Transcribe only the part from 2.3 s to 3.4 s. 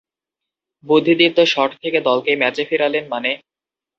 ম্যাচে ফেরালেন মানে।